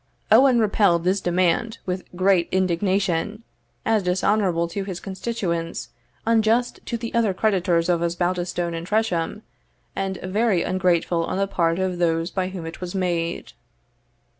Owen 0.31 0.57
repelled 0.57 1.03
this 1.03 1.21
demand 1.21 1.77
with 1.85 2.05
great 2.15 2.49
indignation, 2.51 3.43
as 3.85 4.01
dishonourable 4.01 4.67
to 4.69 4.83
his 4.83 4.99
constituents, 4.99 5.89
unjust 6.25 6.79
to 6.85 6.97
the 6.97 7.13
other 7.13 7.35
creditors 7.35 7.87
of 7.87 8.01
Osbaldistone 8.01 8.73
and 8.73 8.87
Tresham, 8.87 9.43
and 9.95 10.17
very 10.23 10.63
ungrateful 10.63 11.23
on 11.25 11.37
the 11.37 11.45
part 11.45 11.77
of 11.77 11.99
those 11.99 12.31
by 12.31 12.47
whom 12.47 12.65
it 12.65 12.81
was 12.81 12.95
made. 12.95 13.53